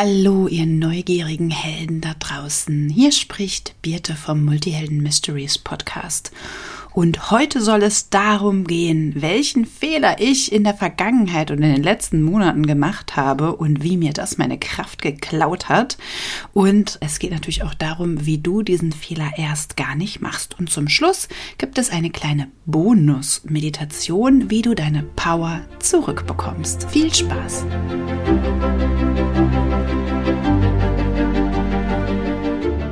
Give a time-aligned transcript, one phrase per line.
[0.00, 2.88] Hallo, ihr neugierigen Helden da draußen.
[2.88, 6.30] Hier spricht Birte vom Multihelden Mysteries Podcast.
[6.98, 11.84] Und heute soll es darum gehen, welchen Fehler ich in der Vergangenheit und in den
[11.84, 15.96] letzten Monaten gemacht habe und wie mir das meine Kraft geklaut hat.
[16.52, 20.58] Und es geht natürlich auch darum, wie du diesen Fehler erst gar nicht machst.
[20.58, 26.90] Und zum Schluss gibt es eine kleine Bonus-Meditation, wie du deine Power zurückbekommst.
[26.90, 27.64] Viel Spaß!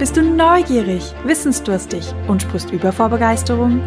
[0.06, 3.82] Bist du neugierig, wissensdurstig und sprichst über vor Begeisterung?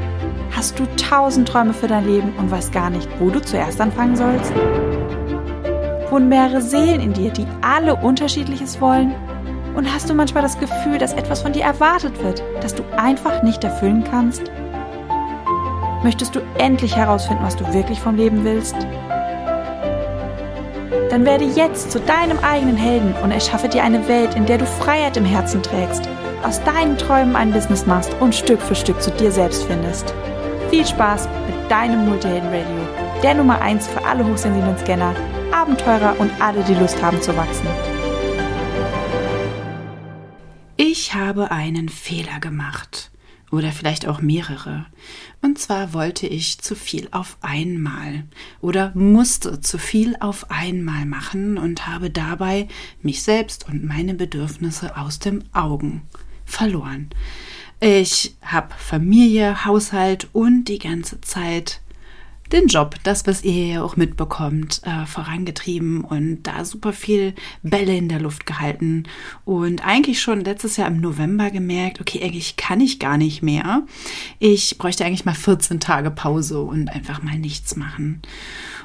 [0.51, 4.17] Hast du tausend Träume für dein Leben und weißt gar nicht, wo du zuerst anfangen
[4.17, 4.51] sollst?
[6.09, 9.15] Wohnen mehrere Seelen in dir, die alle unterschiedliches wollen?
[9.77, 13.41] Und hast du manchmal das Gefühl, dass etwas von dir erwartet wird, das du einfach
[13.41, 14.41] nicht erfüllen kannst?
[16.03, 18.75] Möchtest du endlich herausfinden, was du wirklich vom Leben willst?
[21.09, 24.65] Dann werde jetzt zu deinem eigenen Helden und erschaffe dir eine Welt, in der du
[24.67, 26.07] Freiheit im Herzen trägst,
[26.43, 30.13] aus deinen Träumen ein Business machst und Stück für Stück zu dir selbst findest.
[30.69, 32.87] Viel Spaß mit deinem Multihelden Radio,
[33.23, 35.15] der Nummer 1 für alle hochsensiblen Scanner,
[35.51, 37.67] Abenteurer und alle, die Lust haben zu wachsen.
[40.77, 43.08] Ich habe einen Fehler gemacht
[43.51, 44.85] oder vielleicht auch mehrere.
[45.41, 48.23] Und zwar wollte ich zu viel auf einmal
[48.61, 52.67] oder musste zu viel auf einmal machen und habe dabei
[53.01, 56.03] mich selbst und meine Bedürfnisse aus dem Augen
[56.45, 57.09] verloren.
[57.79, 61.79] Ich habe Familie, Haushalt und die ganze Zeit
[62.51, 67.33] den Job, das, was ihr ja auch mitbekommt, äh, vorangetrieben und da super viel
[67.63, 69.03] Bälle in der Luft gehalten
[69.45, 73.83] und eigentlich schon letztes Jahr im November gemerkt, okay, eigentlich kann ich gar nicht mehr.
[74.39, 78.21] Ich bräuchte eigentlich mal 14 Tage Pause und einfach mal nichts machen.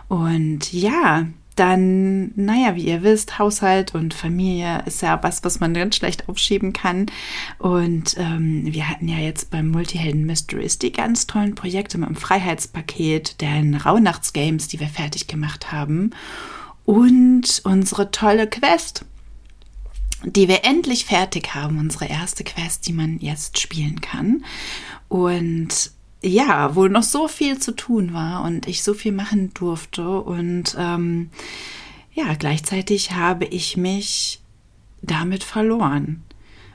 [0.08, 5.72] Und ja, dann, naja, wie ihr wisst, Haushalt und Familie ist ja was, was man
[5.74, 7.06] ganz schlecht aufschieben kann.
[7.58, 12.16] Und ähm, wir hatten ja jetzt beim Multihelden Mysteries die ganz tollen Projekte mit dem
[12.16, 16.10] Freiheitspaket, den Rauhnachtsgames, die wir fertig gemacht haben.
[16.84, 19.04] Und unsere tolle Quest,
[20.24, 24.44] die wir endlich fertig haben, unsere erste Quest, die man jetzt spielen kann.
[25.08, 25.93] Und
[26.24, 30.20] ja, wo noch so viel zu tun war und ich so viel machen durfte.
[30.20, 31.30] Und ähm,
[32.12, 34.40] ja, gleichzeitig habe ich mich
[35.02, 36.22] damit verloren.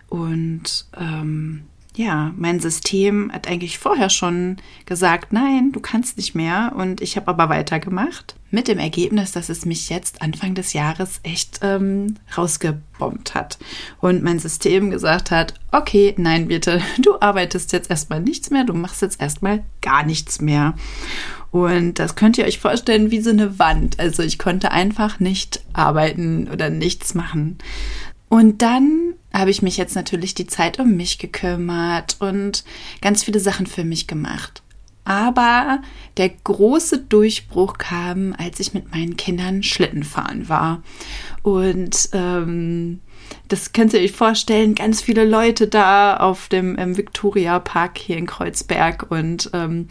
[0.08, 1.64] Und ähm,
[2.00, 4.56] ja, mein System hat eigentlich vorher schon
[4.86, 6.72] gesagt, nein, du kannst nicht mehr.
[6.74, 8.38] Und ich habe aber weitergemacht.
[8.52, 13.60] Mit dem Ergebnis, dass es mich jetzt Anfang des Jahres echt ähm, rausgebombt hat.
[14.00, 18.74] Und mein System gesagt hat, okay, nein, bitte, du arbeitest jetzt erstmal nichts mehr, du
[18.74, 20.76] machst jetzt erstmal gar nichts mehr.
[21.52, 24.00] Und das könnt ihr euch vorstellen wie so eine Wand.
[24.00, 27.58] Also ich konnte einfach nicht arbeiten oder nichts machen.
[28.30, 32.64] Und dann habe ich mich jetzt natürlich die Zeit um mich gekümmert und
[33.02, 34.62] ganz viele Sachen für mich gemacht.
[35.04, 35.82] Aber
[36.18, 40.84] der große Durchbruch kam, als ich mit meinen Kindern Schlitten fahren war.
[41.42, 43.00] Und ähm,
[43.50, 48.18] das könnt ihr euch vorstellen, ganz viele Leute da auf dem ähm, Victoria Park hier
[48.18, 49.08] in Kreuzberg.
[49.10, 49.88] Und ähm,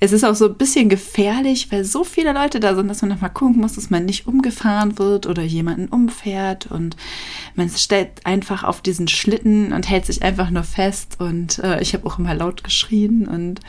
[0.00, 3.10] es ist auch so ein bisschen gefährlich, weil so viele Leute da sind, dass man
[3.10, 6.66] nochmal gucken muss, dass man nicht umgefahren wird oder jemanden umfährt.
[6.66, 6.96] Und
[7.54, 11.16] man stellt einfach auf diesen Schlitten und hält sich einfach nur fest.
[11.20, 13.60] Und äh, ich habe auch immer laut geschrien und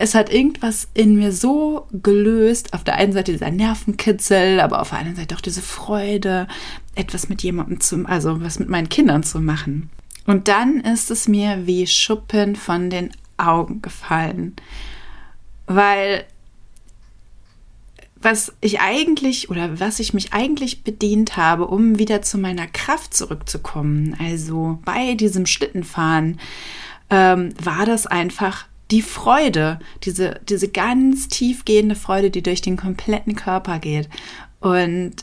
[0.00, 2.72] es hat irgendwas in mir so gelöst.
[2.72, 6.48] Auf der einen Seite dieser Nervenkitzel, aber auf der anderen Seite auch diese Freude,
[6.94, 9.90] etwas mit jemandem zu, also was mit meinen Kindern zu machen.
[10.24, 14.56] Und dann ist es mir wie Schuppen von den Augen gefallen,
[15.66, 16.24] weil
[18.22, 23.12] was ich eigentlich oder was ich mich eigentlich bedient habe, um wieder zu meiner Kraft
[23.12, 26.40] zurückzukommen, also bei diesem Schlittenfahren,
[27.10, 33.36] ähm, war das einfach die Freude, diese, diese ganz tiefgehende Freude, die durch den kompletten
[33.36, 34.08] Körper geht.
[34.60, 35.16] Und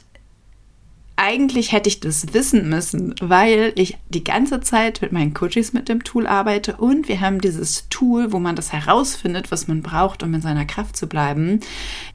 [1.17, 5.89] eigentlich hätte ich das wissen müssen, weil ich die ganze Zeit mit meinen Coaches mit
[5.89, 10.21] dem Tool arbeite und wir haben dieses Tool, wo man das herausfindet, was man braucht,
[10.21, 11.59] um in seiner Kraft zu bleiben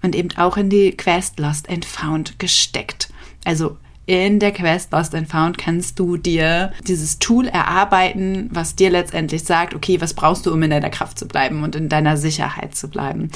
[0.02, 3.08] und eben auch in die Quest Lost and Found gesteckt.
[3.44, 8.90] Also in der Quest Lost and Found kannst du dir dieses Tool erarbeiten, was dir
[8.90, 12.16] letztendlich sagt, okay, was brauchst du, um in deiner Kraft zu bleiben und in deiner
[12.16, 13.30] Sicherheit zu bleiben.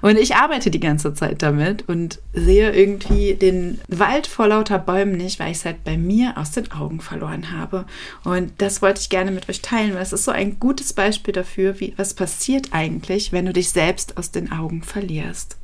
[0.00, 5.18] Und ich arbeite die ganze Zeit damit und sehe irgendwie den Wald vor lauter Bäumen
[5.18, 7.84] nicht, weil ich es halt bei mir aus den Augen verloren habe.
[8.24, 11.34] Und das wollte ich gerne mit euch teilen, weil es ist so ein gutes Beispiel
[11.34, 15.58] dafür, wie was passiert eigentlich, wenn du dich selbst aus den Augen verlierst.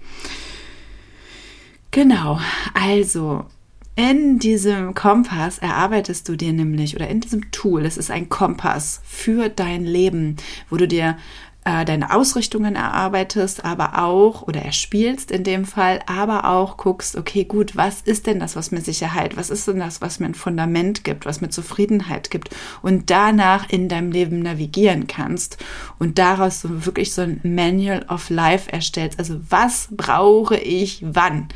[1.90, 2.38] Genau,
[2.74, 3.46] also
[3.94, 9.02] In diesem Kompass erarbeitest du dir nämlich, oder in diesem Tool, es ist ein Kompass
[9.04, 10.36] für dein Leben,
[10.70, 11.18] wo du dir
[11.64, 17.44] äh, deine Ausrichtungen erarbeitest, aber auch oder erspielst in dem Fall, aber auch guckst, okay,
[17.44, 20.34] gut, was ist denn das, was mir Sicherheit, was ist denn das, was mir ein
[20.34, 22.48] Fundament gibt, was mir Zufriedenheit gibt
[22.80, 25.58] und danach in deinem Leben navigieren kannst
[25.98, 29.18] und daraus so wirklich so ein Manual of Life erstellst.
[29.18, 31.48] Also was brauche ich wann?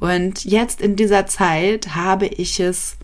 [0.00, 2.98] Und jetzt in dieser Zeit habe ich es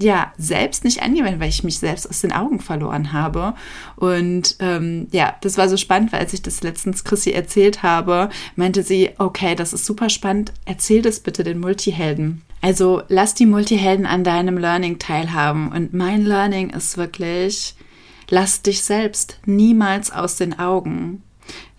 [0.00, 3.54] ja, selbst nicht angewendet, weil ich mich selbst aus den Augen verloren habe.
[3.96, 8.28] Und ähm, ja, das war so spannend, weil als ich das letztens Chrissy erzählt habe,
[8.54, 12.42] meinte sie, okay, das ist super spannend, erzähl das bitte den Multihelden.
[12.60, 15.72] Also lass die Multihelden an deinem Learning teilhaben.
[15.72, 17.74] Und mein Learning ist wirklich,
[18.30, 21.22] lass dich selbst niemals aus den Augen.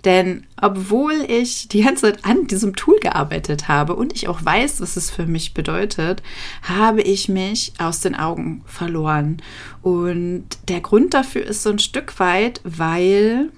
[0.05, 4.79] Denn obwohl ich die ganze Zeit an diesem Tool gearbeitet habe und ich auch weiß,
[4.79, 6.23] was es für mich bedeutet,
[6.63, 9.41] habe ich mich aus den Augen verloren.
[9.81, 13.49] Und der Grund dafür ist so ein Stück weit, weil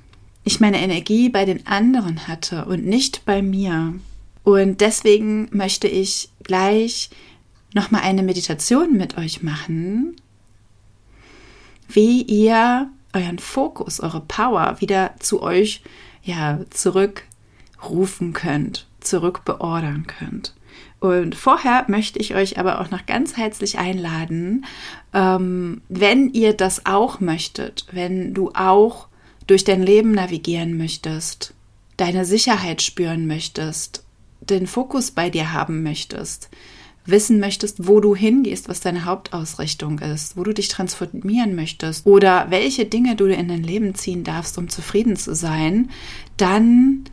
[0.43, 3.93] ich meine Energie bei den anderen hatte und nicht bei mir.
[4.43, 7.11] Und deswegen möchte ich gleich
[7.73, 10.15] nochmal eine Meditation mit euch machen,
[11.87, 15.81] wie ihr euren Fokus, eure Power wieder zu euch
[16.23, 20.53] ja, zurückrufen könnt, zurückbeordern könnt.
[20.99, 24.65] Und vorher möchte ich euch aber auch noch ganz herzlich einladen,
[25.13, 29.07] ähm, wenn ihr das auch möchtet, wenn du auch
[29.47, 31.55] durch dein Leben navigieren möchtest,
[31.97, 34.03] deine Sicherheit spüren möchtest,
[34.41, 36.49] den Fokus bei dir haben möchtest,
[37.05, 42.47] wissen möchtest, wo du hingehst, was deine Hauptausrichtung ist, wo du dich transformieren möchtest oder
[42.49, 45.89] welche Dinge du in dein Leben ziehen darfst, um zufrieden zu sein,
[46.37, 47.05] dann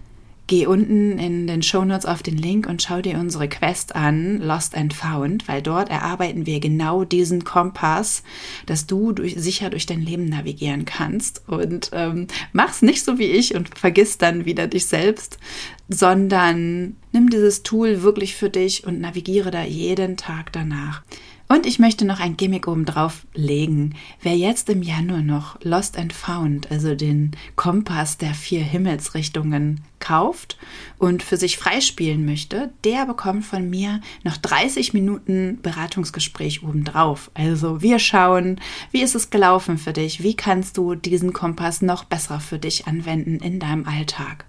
[0.48, 4.40] Geh unten in den Show Notes auf den Link und schau dir unsere Quest an,
[4.40, 8.22] Lost and Found, weil dort erarbeiten wir genau diesen Kompass,
[8.64, 11.46] dass du durch, sicher durch dein Leben navigieren kannst.
[11.48, 15.38] Und ähm, mach's nicht so wie ich und vergiss dann wieder dich selbst,
[15.90, 21.02] sondern nimm dieses Tool wirklich für dich und navigiere da jeden Tag danach.
[21.48, 23.94] Und ich möchte noch ein Gimmick oben drauf legen.
[24.20, 30.58] Wer jetzt im Januar noch Lost and Found, also den Kompass der vier Himmelsrichtungen, kauft
[30.98, 37.30] und für sich freispielen möchte, der bekommt von mir noch 30 Minuten Beratungsgespräch obendrauf.
[37.34, 38.60] Also wir schauen,
[38.92, 40.22] wie ist es gelaufen für dich?
[40.22, 44.44] Wie kannst du diesen Kompass noch besser für dich anwenden in deinem Alltag?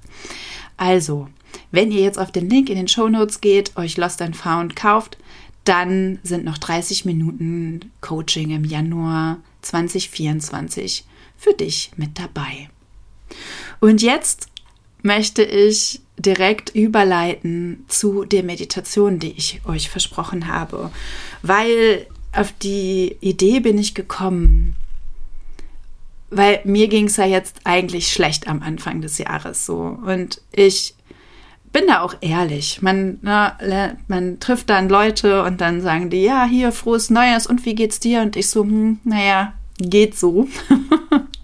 [0.77, 1.27] Also,
[1.71, 4.75] wenn ihr jetzt auf den Link in den Show Notes geht, euch Lost and Found
[4.75, 5.17] kauft,
[5.63, 11.05] dann sind noch 30 Minuten Coaching im Januar 2024
[11.37, 12.69] für dich mit dabei.
[13.79, 14.47] Und jetzt
[15.01, 20.91] möchte ich direkt überleiten zu der Meditation, die ich euch versprochen habe,
[21.41, 24.75] weil auf die Idee bin ich gekommen,
[26.29, 30.95] weil mir ging es ja jetzt eigentlich schlecht am Anfang des Jahres so und ich
[31.71, 32.81] bin da auch ehrlich.
[32.81, 33.57] Man, na,
[34.07, 37.99] man trifft dann Leute und dann sagen die, ja, hier, frohes Neues und wie geht's
[37.99, 38.21] dir?
[38.21, 40.47] Und ich so, hm, naja, geht so.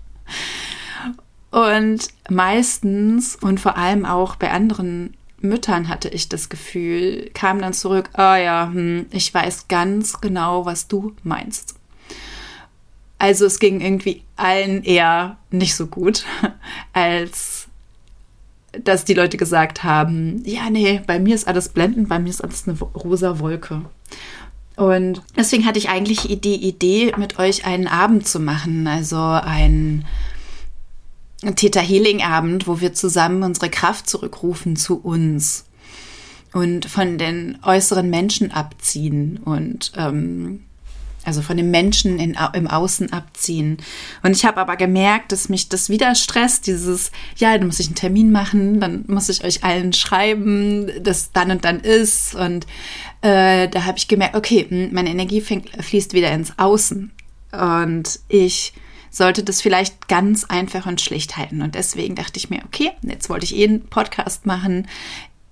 [1.51, 7.73] und meistens und vor allem auch bei anderen Müttern hatte ich das Gefühl, kam dann
[7.73, 11.75] zurück, oh ja, hm, ich weiß ganz genau, was du meinst.
[13.17, 16.25] Also es ging irgendwie allen eher nicht so gut
[16.93, 17.54] als
[18.83, 22.43] dass die Leute gesagt haben, ja, nee, bei mir ist alles blendend, bei mir ist
[22.43, 23.83] alles eine rosa Wolke.
[24.75, 30.05] Und deswegen hatte ich eigentlich die Idee, mit euch einen Abend zu machen, also ein
[31.55, 35.65] Theta Healing Abend, wo wir zusammen unsere Kraft zurückrufen zu uns
[36.53, 40.63] und von den äußeren Menschen abziehen und ähm,
[41.25, 43.77] also von dem Menschen in, im Außen abziehen.
[44.23, 47.87] Und ich habe aber gemerkt, dass mich das wieder stresst, dieses, ja, dann muss ich
[47.87, 52.35] einen Termin machen, dann muss ich euch allen schreiben, dass dann und dann ist.
[52.35, 52.65] Und
[53.21, 57.11] äh, da habe ich gemerkt, okay, hm, meine Energie fängt, fließt wieder ins Außen.
[57.51, 58.73] Und ich
[59.15, 61.61] sollte das vielleicht ganz einfach und schlicht halten.
[61.61, 64.87] Und deswegen dachte ich mir, okay, jetzt wollte ich eh einen Podcast machen.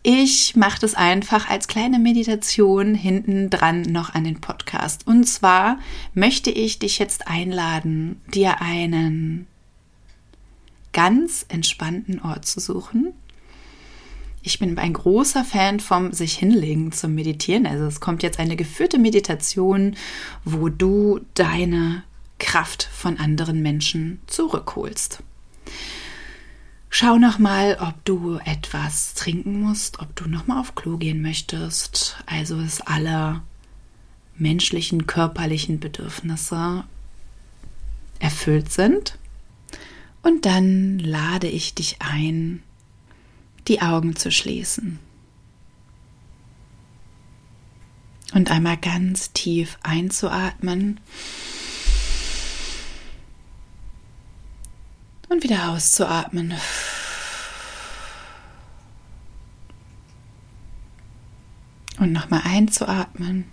[0.05, 5.07] Ich mache das einfach als kleine Meditation hinten dran noch an den Podcast.
[5.07, 5.79] Und zwar
[6.13, 9.47] möchte ich dich jetzt einladen, dir einen
[10.91, 13.13] ganz entspannten Ort zu suchen.
[14.41, 17.65] Ich bin ein großer Fan vom sich hinlegen zum Meditieren.
[17.65, 19.95] Also es kommt jetzt eine geführte Meditation,
[20.43, 22.03] wo du deine
[22.39, 25.23] Kraft von anderen Menschen zurückholst.
[26.95, 31.23] Schau noch mal, ob du etwas trinken musst, ob du noch mal auf Klo gehen
[31.23, 32.17] möchtest.
[32.27, 33.41] Also, dass alle
[34.37, 36.83] menschlichen körperlichen Bedürfnisse
[38.19, 39.17] erfüllt sind.
[40.21, 42.61] Und dann lade ich dich ein,
[43.67, 44.99] die Augen zu schließen.
[48.35, 50.99] Und einmal ganz tief einzuatmen.
[55.33, 56.53] Und wieder auszuatmen.
[61.97, 63.45] Und nochmal einzuatmen.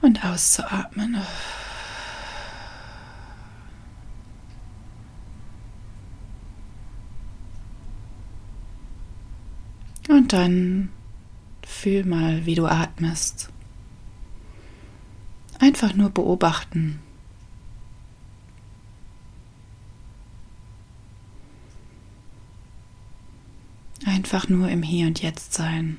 [0.00, 1.20] Und auszuatmen.
[10.08, 10.88] Und dann
[11.66, 13.50] fühl mal, wie du atmest.
[15.58, 17.03] Einfach nur beobachten.
[24.34, 25.98] Einfach nur im Hier und Jetzt sein.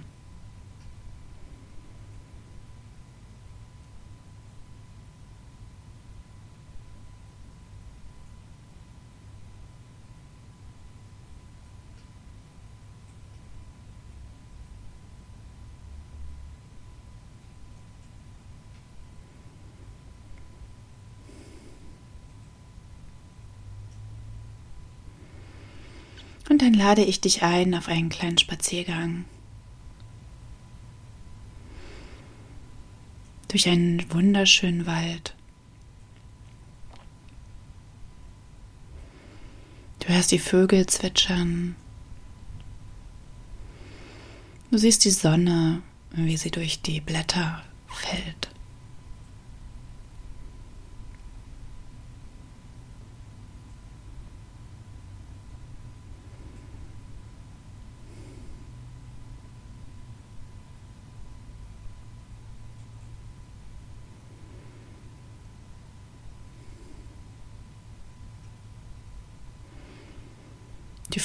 [26.56, 29.26] Und dann lade ich dich ein auf einen kleinen Spaziergang.
[33.50, 35.36] Durch einen wunderschönen Wald.
[40.00, 41.76] Du hörst die Vögel zwitschern.
[44.72, 45.82] Du siehst die Sonne,
[46.12, 48.55] wie sie durch die Blätter fällt.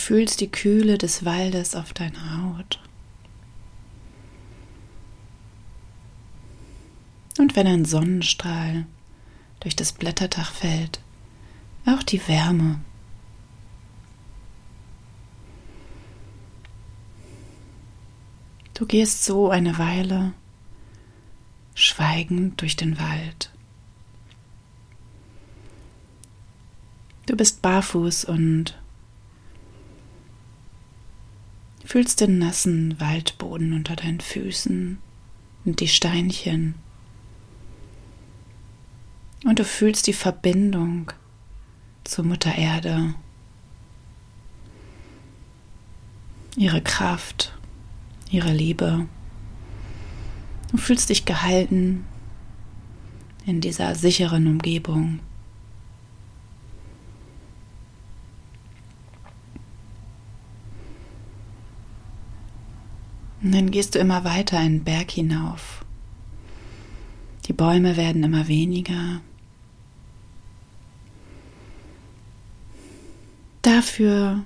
[0.01, 2.81] Fühlst die Kühle des Waldes auf deiner Haut.
[7.39, 8.87] Und wenn ein Sonnenstrahl
[9.61, 11.01] durch das Blätterdach fällt,
[11.87, 12.81] auch die Wärme.
[18.75, 20.33] Du gehst so eine Weile
[21.75, 23.51] schweigend durch den Wald.
[27.27, 28.80] Du bist barfuß und
[31.91, 34.99] fühlst den nassen Waldboden unter deinen Füßen
[35.65, 36.77] und die Steinchen.
[39.45, 41.11] Und du fühlst die Verbindung
[42.05, 43.15] zur Mutter Erde,
[46.57, 47.59] ihre Kraft,
[48.31, 49.09] ihre Liebe.
[50.71, 52.05] Du fühlst dich gehalten
[53.47, 55.19] in dieser sicheren Umgebung.
[63.43, 65.85] Und dann gehst du immer weiter einen Berg hinauf.
[67.47, 69.21] Die Bäume werden immer weniger.
[73.63, 74.45] Dafür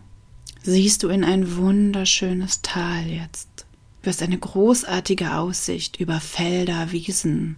[0.63, 3.67] siehst du in ein wunderschönes Tal jetzt.
[4.03, 7.57] Du hast eine großartige Aussicht über Felder, Wiesen,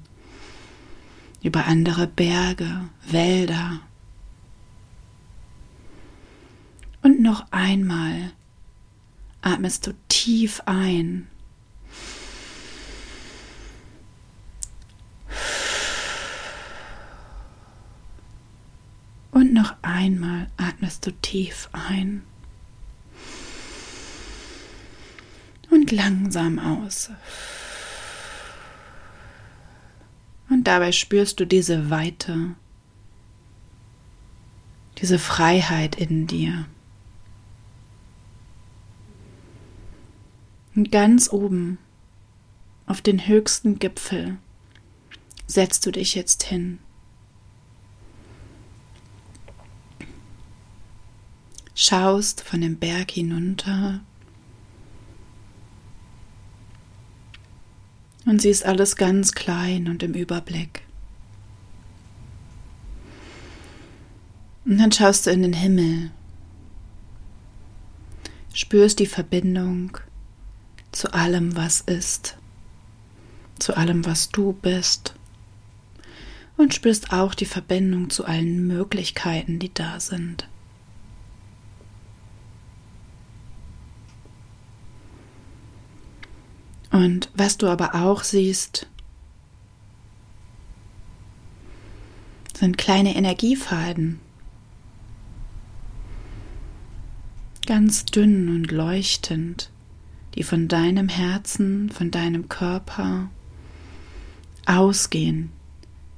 [1.43, 3.81] über andere Berge, Wälder.
[7.03, 8.33] Und noch einmal
[9.43, 9.93] atmest du
[10.27, 11.29] tief ein.
[19.31, 22.25] Und noch einmal atmest du tief ein.
[25.71, 27.11] Und langsam aus.
[30.49, 32.57] Und dabei spürst du diese Weite,
[34.99, 36.67] diese Freiheit in dir.
[40.77, 41.79] Und ganz oben,
[42.85, 44.37] auf den höchsten Gipfel,
[45.47, 46.79] setzt du dich jetzt hin.
[51.75, 54.01] Schaust von dem Berg hinunter
[58.27, 60.83] und siehst alles ganz klein und im Überblick.
[64.67, 66.11] Und dann schaust du in den Himmel,
[68.53, 69.99] spürst die Verbindung
[70.97, 72.39] zu allem, was ist,
[73.59, 75.15] zu allem, was du bist
[76.57, 80.49] und spürst auch die Verbindung zu allen Möglichkeiten, die da sind.
[86.91, 88.87] Und was du aber auch siehst,
[92.57, 94.19] sind kleine Energiefaden.
[97.67, 99.71] Ganz dünn und leuchtend,
[100.37, 103.31] die von deinem Herzen, von deinem Körper
[104.67, 105.51] ausgehen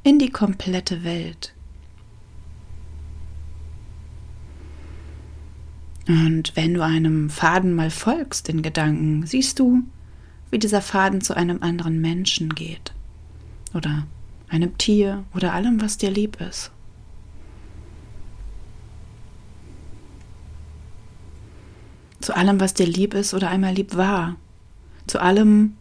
[0.03, 1.55] in die komplette Welt.
[6.09, 9.83] Und wenn du einem Faden mal folgst in Gedanken, siehst du,
[10.51, 12.95] wie dieser Faden zu einem anderen Menschen geht.
[13.75, 14.07] Oder
[14.49, 16.71] einem Tier oder allem, was dir lieb ist.
[22.21, 24.37] Zu allem, was dir lieb ist oder einmal lieb war.
[25.07, 25.77] Zu allem,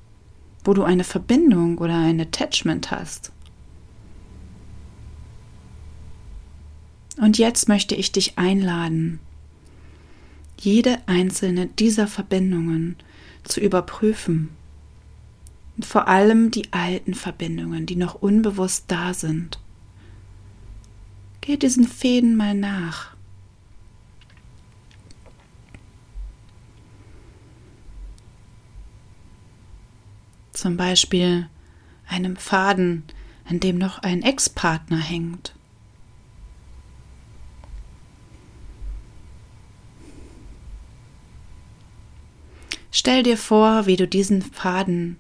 [0.64, 3.32] wo du eine Verbindung oder ein Attachment hast.
[7.18, 9.20] Und jetzt möchte ich dich einladen,
[10.60, 12.96] jede einzelne dieser Verbindungen
[13.44, 14.50] zu überprüfen.
[15.76, 19.60] Und vor allem die alten Verbindungen, die noch unbewusst da sind.
[21.42, 23.17] Geh diesen Fäden mal nach.
[30.68, 31.48] Zum Beispiel
[32.10, 33.04] einem Faden,
[33.46, 35.56] an dem noch ein Ex-Partner hängt.
[42.92, 45.16] Stell dir vor, wie du diesen Faden,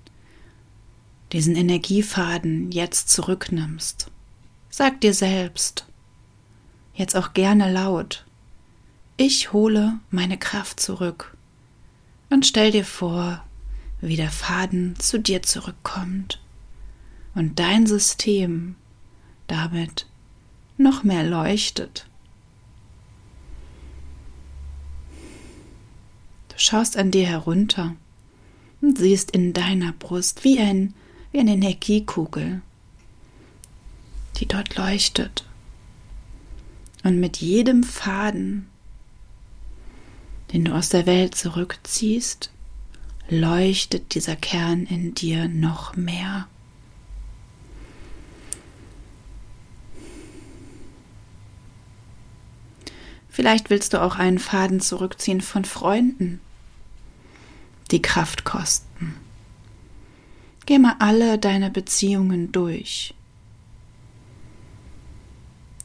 [1.31, 4.11] diesen Energiefaden jetzt zurücknimmst.
[4.69, 5.85] Sag dir selbst,
[6.93, 8.25] jetzt auch gerne laut,
[9.15, 11.37] ich hole meine Kraft zurück.
[12.29, 13.46] Und stell dir vor,
[14.01, 16.39] wie der Faden zu dir zurückkommt
[17.33, 18.75] und dein System
[19.47, 20.05] damit
[20.77, 22.07] noch mehr leuchtet.
[26.49, 27.95] Du schaust an dir herunter
[28.81, 30.93] und siehst in deiner Brust wie, ein,
[31.31, 32.61] wie eine Energiekugel,
[34.37, 35.45] die dort leuchtet.
[37.03, 38.67] Und mit jedem Faden,
[40.51, 42.51] den du aus der Welt zurückziehst,
[43.29, 46.47] leuchtet dieser Kern in dir noch mehr.
[53.29, 56.39] Vielleicht willst du auch einen Faden zurückziehen von Freunden,
[57.91, 59.15] die Kraft kosten.
[60.65, 63.13] Geh mal alle deine Beziehungen durch.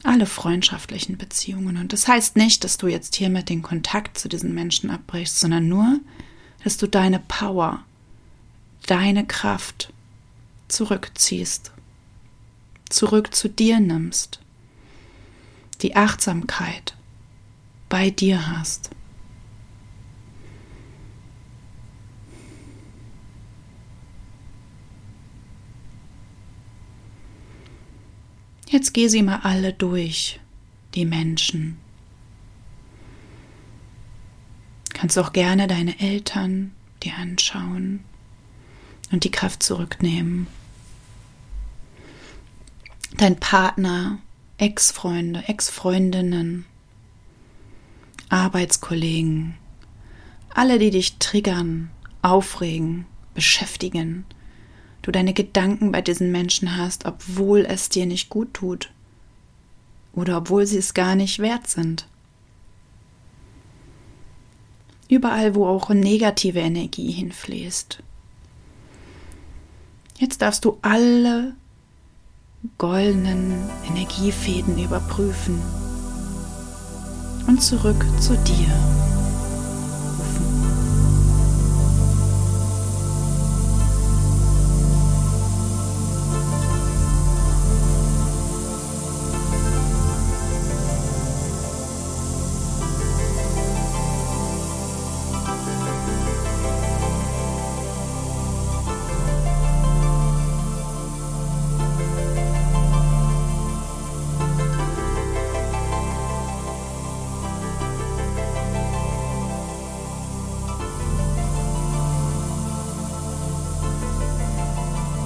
[0.01, 1.77] Alle freundschaftlichen Beziehungen.
[1.77, 5.69] Und das heißt nicht, dass du jetzt hiermit den Kontakt zu diesen Menschen abbrichst, sondern
[5.69, 5.99] nur,
[6.63, 7.83] dass du deine Power,
[8.85, 9.91] deine Kraft
[10.67, 11.71] zurückziehst,
[12.89, 14.39] zurück zu dir nimmst,
[15.81, 16.95] die Achtsamkeit
[17.89, 18.89] bei dir hast.
[28.69, 30.39] Jetzt geh sie mal alle durch,
[30.95, 31.82] die Menschen.
[34.93, 36.71] Kannst auch gerne deine Eltern
[37.03, 38.03] dir anschauen
[39.11, 40.47] und die Kraft zurücknehmen.
[43.17, 44.19] Dein Partner,
[44.57, 46.65] Ex-Freunde, Ex-Freundinnen,
[48.29, 49.55] Arbeitskollegen,
[50.49, 51.89] alle, die dich triggern,
[52.21, 54.25] aufregen, beschäftigen,
[55.01, 58.91] du deine Gedanken bei diesen Menschen hast, obwohl es dir nicht gut tut
[60.13, 62.07] oder obwohl sie es gar nicht wert sind.
[65.13, 68.01] Überall, wo auch negative Energie hinfließt.
[70.17, 71.53] Jetzt darfst du alle
[72.79, 73.53] goldenen
[73.87, 75.61] Energiefäden überprüfen
[77.45, 79.22] und zurück zu dir.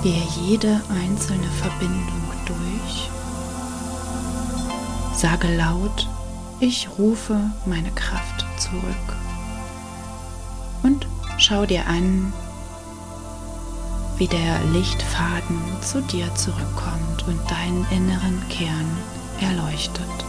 [0.08, 3.10] Gehe jede einzelne Verbindung durch.
[5.14, 6.08] Sage laut,
[6.62, 9.18] ich rufe meine Kraft zurück.
[10.82, 11.06] Und
[11.38, 12.32] schau dir an,
[14.16, 18.88] wie der Lichtfaden zu dir zurückkommt und deinen inneren Kern
[19.42, 20.27] erleuchtet.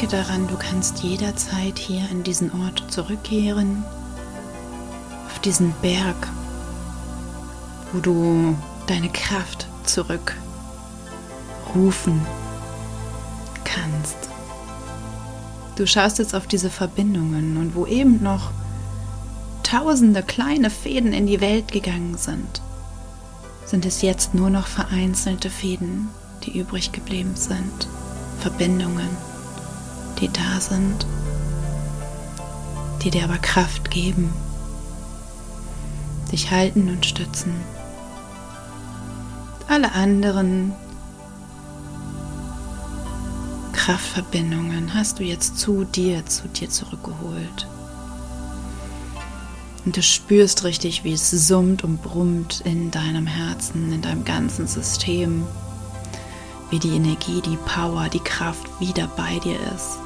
[0.00, 3.84] Denke daran, du kannst jederzeit hier in diesen Ort zurückkehren,
[5.26, 6.16] auf diesen Berg,
[7.92, 10.38] wo du deine Kraft zurückrufen
[13.64, 14.16] kannst.
[15.76, 18.52] Du schaust jetzt auf diese Verbindungen und wo eben noch
[19.62, 22.62] tausende kleine Fäden in die Welt gegangen sind,
[23.66, 26.08] sind es jetzt nur noch vereinzelte Fäden,
[26.44, 27.86] die übrig geblieben sind.
[28.40, 29.10] Verbindungen,
[30.20, 31.06] die da sind,
[33.02, 34.32] die dir aber Kraft geben,
[36.30, 37.54] dich halten und stützen.
[39.68, 40.72] Alle anderen
[43.72, 47.66] Kraftverbindungen hast du jetzt zu dir, zu dir zurückgeholt.
[49.84, 54.66] Und du spürst richtig, wie es summt und brummt in deinem Herzen, in deinem ganzen
[54.66, 55.46] System.
[56.68, 59.99] Wie die Energie, die Power, die Kraft wieder bei dir ist.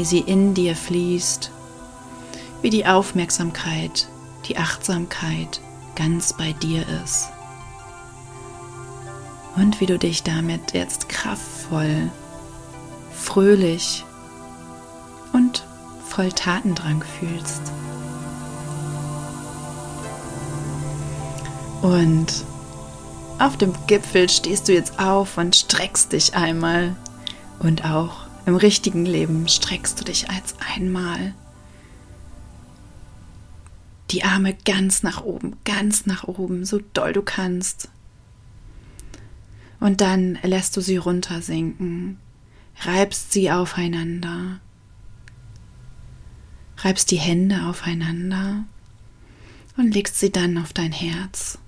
[0.00, 1.50] Wie sie in dir fließt.
[2.62, 4.08] Wie die Aufmerksamkeit,
[4.46, 5.60] die Achtsamkeit
[5.94, 7.28] ganz bei dir ist.
[9.56, 12.10] Und wie du dich damit jetzt kraftvoll,
[13.12, 14.06] fröhlich
[15.34, 15.66] und
[16.08, 17.60] voll Tatendrang fühlst.
[21.82, 22.46] Und
[23.38, 26.96] auf dem Gipfel stehst du jetzt auf und streckst dich einmal.
[27.58, 31.34] Und auch im richtigen Leben streckst du dich als einmal.
[34.10, 37.88] Die Arme ganz nach oben, ganz nach oben, so doll du kannst.
[39.78, 42.18] Und dann lässt du sie runtersinken,
[42.82, 44.60] reibst sie aufeinander,
[46.78, 48.64] reibst die Hände aufeinander
[49.76, 51.58] und legst sie dann auf dein Herz.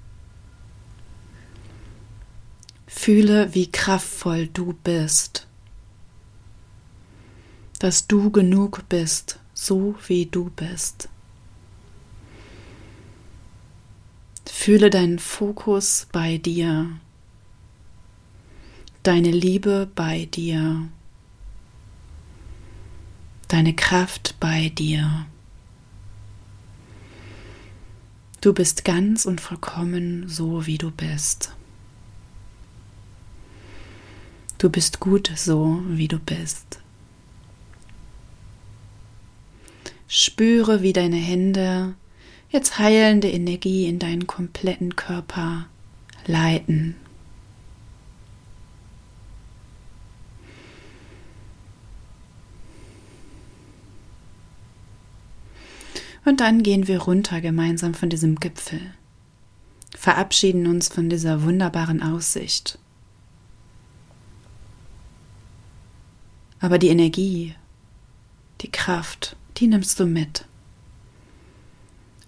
[2.86, 5.46] Fühle, wie kraftvoll du bist,
[7.82, 11.08] dass du genug bist, so wie du bist.
[14.46, 16.90] Fühle deinen Fokus bei dir,
[19.02, 20.88] deine Liebe bei dir,
[23.48, 25.26] deine Kraft bei dir.
[28.40, 31.52] Du bist ganz und vollkommen so, wie du bist.
[34.58, 36.81] Du bist gut so, wie du bist.
[40.14, 41.94] Spüre, wie deine Hände
[42.50, 45.66] jetzt heilende Energie in deinen kompletten Körper
[46.26, 46.96] leiten.
[56.26, 58.80] Und dann gehen wir runter gemeinsam von diesem Gipfel,
[59.96, 62.78] verabschieden uns von dieser wunderbaren Aussicht
[66.62, 67.56] Aber die Energie,
[68.60, 70.46] die Kraft, die nimmst du mit.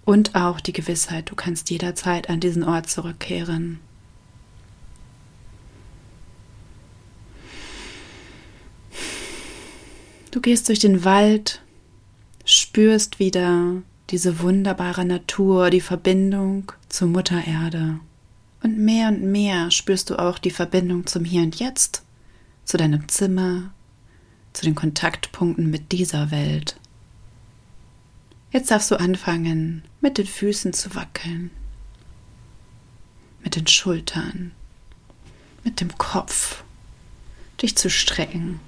[0.04, 3.80] Und auch die Gewissheit, du kannst jederzeit an diesen Ort zurückkehren.
[10.30, 11.62] Du gehst durch den Wald,
[12.44, 18.00] spürst wieder diese wunderbare Natur, die Verbindung zur Mutter Erde.
[18.62, 22.02] Und mehr und mehr spürst du auch die Verbindung zum Hier und Jetzt,
[22.64, 23.72] zu deinem Zimmer,
[24.52, 26.76] zu den Kontaktpunkten mit dieser Welt.
[28.54, 31.50] Jetzt darfst du anfangen, mit den Füßen zu wackeln,
[33.42, 34.52] mit den Schultern,
[35.64, 36.62] mit dem Kopf,
[37.60, 38.60] dich zu strecken.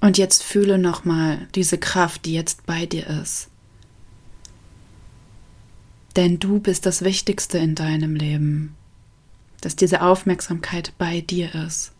[0.00, 3.48] Und jetzt fühle nochmal diese Kraft, die jetzt bei dir ist.
[6.16, 8.74] Denn du bist das Wichtigste in deinem Leben,
[9.64, 11.92] dass diese Aufmerksamkeit bei dir ist.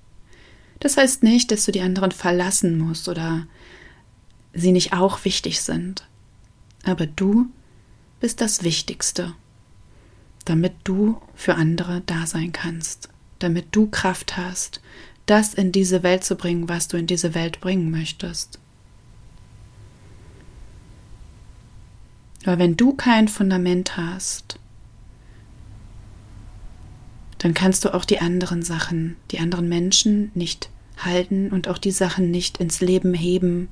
[0.81, 3.47] Das heißt nicht, dass du die anderen verlassen musst oder
[4.53, 6.07] sie nicht auch wichtig sind.
[6.85, 7.47] Aber du
[8.21, 9.35] bist das Wichtigste,
[10.45, 14.83] damit du für andere da sein kannst, damit du Kraft hast,
[15.25, 18.59] das in diese Welt zu bringen, was du in diese Welt bringen möchtest.
[22.45, 24.59] Aber wenn du kein Fundament hast,
[27.45, 31.91] dann kannst du auch die anderen Sachen, die anderen Menschen nicht halten und auch die
[31.91, 33.69] Sachen nicht ins Leben heben,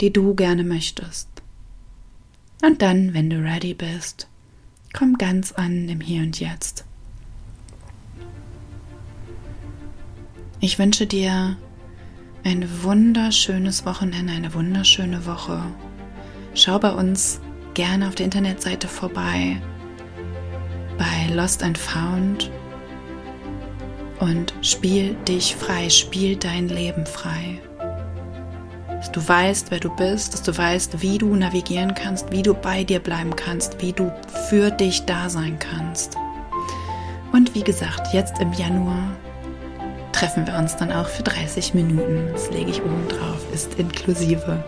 [0.00, 1.28] die du gerne möchtest.
[2.60, 4.26] Und dann, wenn du ready bist,
[4.92, 6.86] komm ganz an im Hier und Jetzt.
[10.58, 11.56] Ich wünsche dir
[12.42, 15.62] ein wunderschönes Wochenende, eine wunderschöne Woche.
[16.54, 17.38] Schau bei uns
[17.74, 19.62] gerne auf der Internetseite vorbei
[20.98, 22.50] bei bei Lost and Found
[24.24, 27.60] und spiel dich frei, spiel dein Leben frei.
[28.88, 32.54] Dass du weißt, wer du bist, dass du weißt, wie du navigieren kannst, wie du
[32.54, 34.10] bei dir bleiben kannst, wie du
[34.48, 36.16] für dich da sein kannst.
[37.32, 39.10] Und wie gesagt, jetzt im Januar
[40.12, 42.30] treffen wir uns dann auch für 30 Minuten.
[42.32, 44.64] Das lege ich oben drauf, ist inklusive.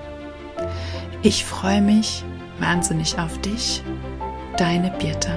[1.22, 2.24] Ich freue mich
[2.60, 3.82] wahnsinnig auf dich.
[4.58, 5.30] Deine Birte.